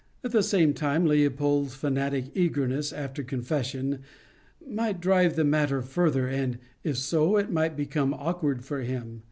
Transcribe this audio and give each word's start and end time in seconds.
At 0.23 0.31
the 0.31 0.41
same 0.41 0.73
time 0.73 1.05
Leopold's 1.05 1.75
fanatic 1.75 2.31
eagerness 2.33 2.91
after 2.91 3.21
confession 3.21 3.99
might 4.67 4.99
drive 4.99 5.35
the 5.35 5.43
matter 5.43 5.83
further, 5.83 6.27
and 6.27 6.57
if 6.83 6.97
so, 6.97 7.37
it 7.37 7.51
might 7.51 7.77
become 7.77 8.11
awkward 8.15 8.65
for 8.65 8.81
him. 8.81 9.19